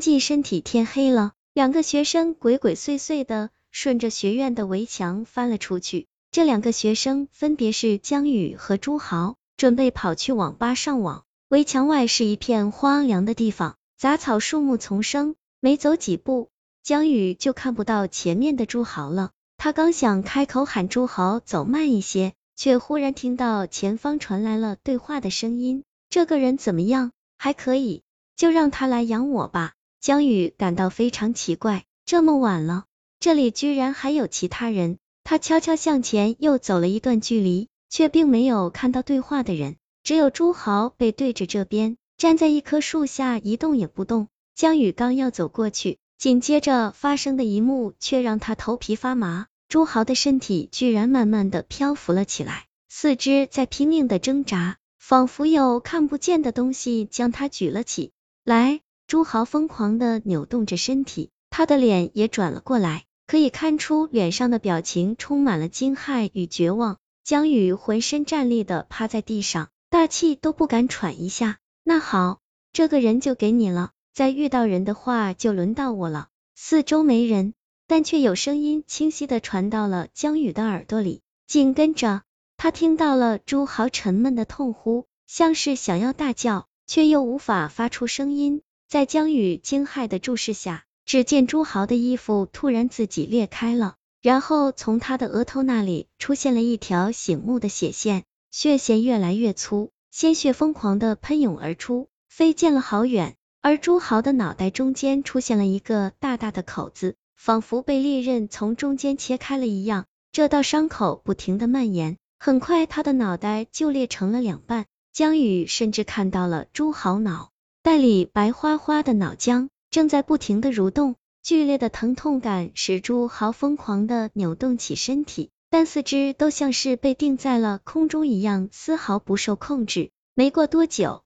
[0.00, 6.06] 进身体天黑了，两个学生鬼鬼祟祟的顺着学院的围墙翻了出去。
[6.30, 11.24] 这两个学生分别是江宇和朱豪，准备跑去网吧上网。
[11.48, 16.48] 围墙外是一片荒凉的地方，杂草树木丛生，没走几步，
[16.82, 19.30] 江宇就看不到前面的朱豪了。
[19.58, 27.12] 他刚想开口喊朱豪走慢一些，却忽然听到前方传来了对话的声音：“这个人怎么样？
[27.36, 28.02] 还可以，
[28.36, 32.86] 就让他来养我吧。”江宇感到非常奇怪，这么晚了，
[33.20, 34.98] 这里居然还有其他人。
[35.22, 44.26] 他悄悄向前又走了一段距离，却并没有看到对话的人，只有朱豪背对着这边，站在一棵树下一动也不动。
[44.56, 49.46] 江宇刚要走过去，紧接着发生的一幕却让他头皮发麻。
[49.68, 58.10] 朱豪的身体居然慢慢的漂浮了起来，四肢在拼命的挣扎，仿佛有看不见的东西将他举了起
[58.42, 58.80] 来。
[59.12, 63.04] 朱豪疯狂的扭动着身体，他的脸也转了过来。
[63.26, 66.96] 可以看出脸上的表情充满了惊骇与绝望。
[67.22, 71.58] 江宇浑身站立的趴在地上，大气都不敢喘一下。
[71.84, 72.40] 那好，
[72.72, 73.90] 这个人就给你了。
[74.14, 76.28] 再遇到人的话，就轮到我了。
[76.54, 77.52] 四周没人，
[77.86, 81.20] 但却有声音清晰的传到了江宇的耳朵里。
[81.46, 82.22] 紧跟着，
[82.56, 88.62] 他听到了朱豪沉闷的痛呼，像是想要大叫，却又无法发出声音。
[88.92, 90.84] 在江宇惊骇的注视下。
[91.06, 103.34] 只见朱豪的衣服突然自己裂开了，然后从他的额头那里出现了一条醒目的血线，血线越来越粗，鲜血疯狂的喷涌而出，飞溅了好远。
[103.62, 110.04] 而朱豪的脑袋中间出现了一个大大的口子，仿佛被利刃从中间切开了一样。
[110.32, 114.84] 这道伤口不停的蔓延，很快他的脑袋就裂成了两半。
[115.14, 117.51] 江宇甚至看到了朱豪脑
[117.84, 119.68] 袋里白花花的脑浆。
[119.90, 130.10] 正在不停的蠕动，剧烈的疼痛感使朱豪疯狂的扭动起身体，但四肢都像是被定在了空中一样，丝毫不受控制。
[130.34, 131.24] 没过多久，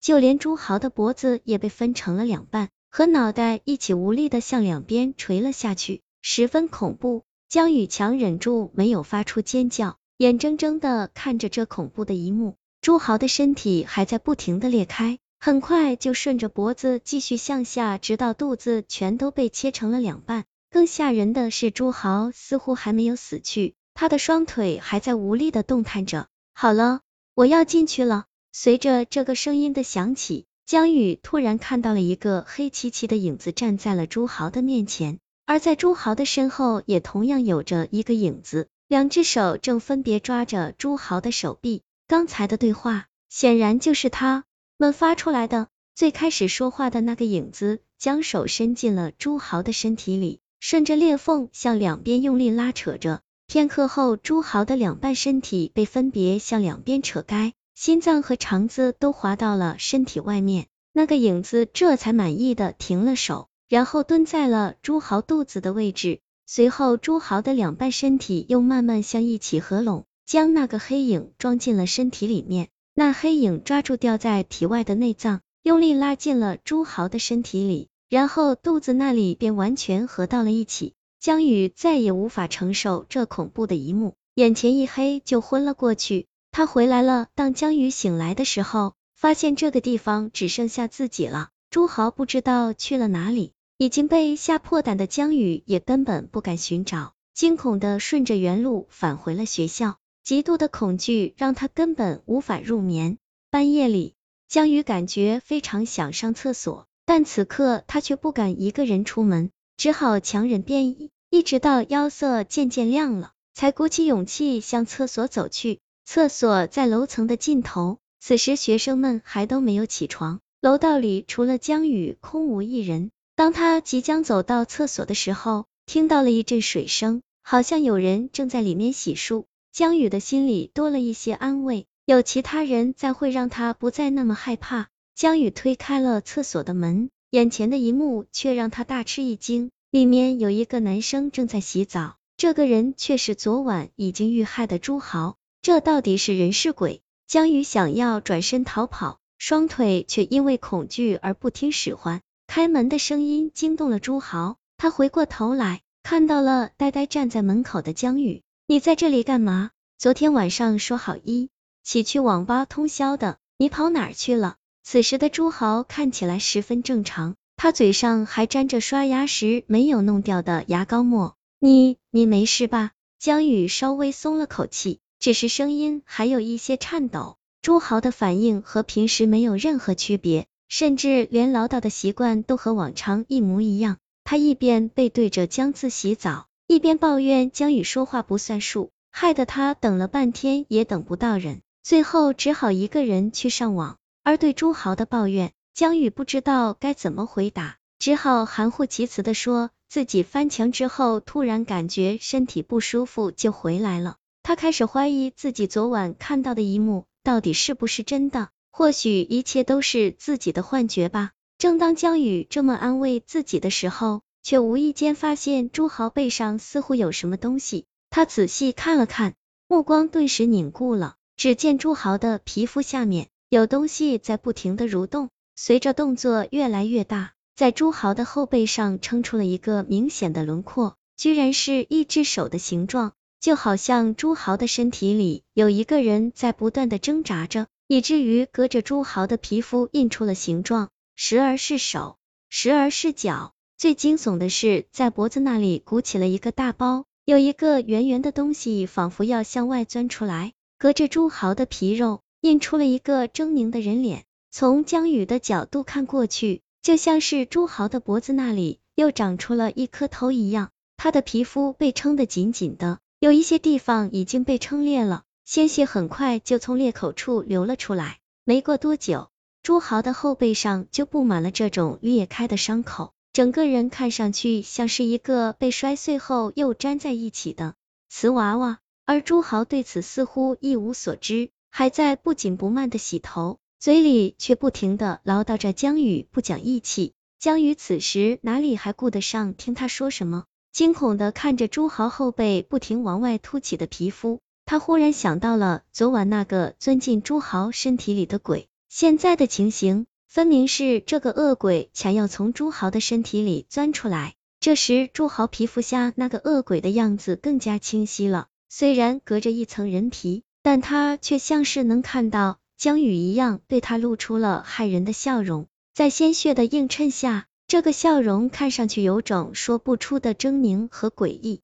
[0.00, 7.22] 就连朱豪的脖子也被分成了两半，和脑袋一起无力的向两边垂了下去，十分恐怖。
[7.48, 15.18] 江宇强忍住没有发出尖叫，眼睁睁的看着这恐怖的一幕，朱豪的身体还在不停的裂开。
[15.44, 20.46] 很快就顺着脖子继续向下，直到肚子全都被切成了两半。
[20.70, 26.28] 更吓人的是，朱豪似乎还没有死去，他的双腿还在无力的动弹着。
[26.54, 27.02] 好了，
[27.34, 28.24] 我要进去了。
[28.52, 41.82] 随着这个声音的响起，江宇突然看到了一个黑漆漆的影子站在了朱豪的面前，而在朱豪的身后也同样有着一个影子，两只手正分别抓着朱豪的手臂。
[42.08, 44.44] 刚才的对话显然就是他。
[44.76, 53.20] 们发出来的最开始说话的那个影子，将手伸进了朱豪的身体里，顺着裂缝向两边用力拉扯着。
[53.46, 60.66] 片刻后，朱豪的两半身体被分别向两边扯开，心脏和肠子都滑到了身体外面。
[60.92, 66.20] 那个影子这才满意的停了手，然后蹲在了朱豪肚子的位置。
[66.46, 72.68] 随后，朱豪的两半身体又慢慢向一起合拢，将那个黑影装进了身体里面。
[72.96, 80.94] 那黑影抓住掉在体外的内脏，用力拉进了朱豪的身体里，然后肚子那里便完全合到了一起。
[81.18, 86.26] 江宇再也无法承受这恐怖的一幕，眼前一黑就昏了过去。
[86.52, 91.48] 他回来了，当江宇醒来的时候，发现这个地方只剩下自己了。
[91.70, 99.96] 朱豪不知道去了哪里，已经被吓破胆的江宇也根本不敢寻找，惊恐的顺着原路返回了学校。
[100.24, 103.18] 极度的恐惧让他根本无法入眠。
[103.50, 104.14] 半夜里，
[104.48, 115.80] 江宇感觉非常想上厕所，但此刻他却不敢一个人出门，只好强忍便意，一直到腰色渐渐亮了，才鼓起勇气向厕所走去。
[116.06, 123.10] 厕所在楼层的尽头，此时学生们还都没有起床，楼道里除了江宇，空无一人。
[123.36, 129.44] 当他即将走到厕所的时候，听到了一阵水声，好像有人正在里面洗漱。
[129.74, 134.86] 江宇的心里多了一些安慰，有其他人在会让他不再那么害怕。
[135.16, 147.02] 江宇推开了厕所的门，眼前的一幕却让他大吃一惊，里面有一个男生正在洗澡，这个人却是昨晚已经遇害的朱豪，这到底是人是鬼？
[147.26, 152.20] 江宇想要转身逃跑，双腿却因为恐惧而不听使唤。
[152.46, 158.43] 开门的声音惊动了朱豪，他回过头来，看到了呆呆站在门口的江宇。
[158.66, 159.72] 你在这里干嘛？
[159.98, 161.50] 昨天晚上说好一
[161.82, 164.56] 起去网吧通宵的，你跑哪儿去了？
[164.82, 171.36] 此时的朱豪看起来十分正常，他嘴上还沾着刷牙时没有弄掉的牙膏沫。
[171.60, 172.92] 你你没事吧？
[173.18, 177.36] 江宇稍微松了口气，只是声音还有一些颤抖。
[177.60, 183.98] 朱豪的反应和平时没有任何区别，甚至连唠叨的习惯都和往常一模一样。
[184.24, 193.98] 他一边背对着江自洗澡，一边抱怨江宇说话不算数，害得他等了半天也等不到人，最后只好一个人去上网。
[194.22, 204.16] 而对朱豪的抱怨，江宇不知道该怎么回答，只好含糊其辞的说自己翻墙之后突然感觉身体不舒服就回来了。
[204.42, 207.04] 他开始怀疑自己昨晚看到的一幕。
[207.22, 208.50] 到底是不是真的？
[208.70, 211.30] 或许一切都是自己的幻觉吧。
[211.56, 217.86] 正当江宇这么安慰自己的时候，却无意间发现朱豪背上似乎有什么东西。
[218.10, 219.34] 他仔细看了看，
[219.66, 221.16] 目光顿时凝固了。
[221.36, 233.14] 只见朱豪的皮肤下面有东西在不停的蠕动，随着动作越来越大，在朱豪的后背上撑出了一个明显的轮廓，居然是一只手的形状。
[233.40, 242.16] 就好像朱豪的身体里有一个人在不断的挣扎着，以至于隔着朱豪的皮肤印出了形状，时而是手，
[242.48, 243.52] 时而是脚。
[243.76, 254.24] 最惊悚的是，在脖子那里鼓起了一个大包，有一个圆圆的东西，仿佛要向外钻出来，隔着朱豪的皮肉，印出了一个狰狞的人脸。
[254.50, 263.00] 从江宇的角度看过去，就像是朱豪的脖子那里又长出了一颗头一样，他的皮肤被撑得紧紧的。
[263.18, 268.18] 有一些地方已经被撑裂了，鲜血很快就从裂口处流了出来。
[268.44, 269.30] 没过多久，
[269.62, 277.74] 朱豪的后背上就布满了这种裂开的伤口，整个人看上去像是一个被摔碎后又粘在一起的
[278.08, 278.78] 瓷娃娃。
[279.06, 287.12] 而朱豪对此似乎一无所知，还在不紧不慢的洗头，嘴里却不停的唠叨着江宇不讲义气。
[287.40, 290.44] 江宇此时哪里还顾得上听他说什么？
[290.70, 304.34] 惊恐的看着朱豪后背不停往外凸起的皮肤，他忽然想到了昨晚那个钻进朱豪身体里的鬼，现在的情形分明是这个恶鬼想要从朱豪的身体里钻出来。
[304.58, 317.46] 这时朱豪皮肤下那个恶鬼的样子更加清晰了，虽然隔着一层人皮，但他却像是能看到江宇一样，对他露出了骇人的笑容，在鲜血的映衬下。
[317.68, 321.60] 这个笑容看上去有种说不出的狰狞和诡异。